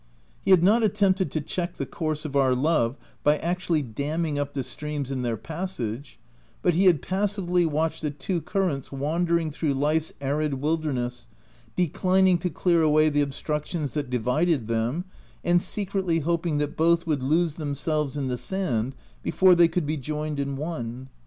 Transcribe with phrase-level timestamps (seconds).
[0.43, 4.55] He had not attempted to check the course of our love by actually damming up
[4.55, 6.17] the streams in their pas sage,
[6.63, 11.27] but he had passively watched the two currents wandering through life's arid wilder ness,
[11.75, 15.05] declining to clear away the obstructions that divided them,
[15.43, 19.97] and secretly hoping that both would lose themselves in the sand before they could be
[19.97, 21.09] joined in one.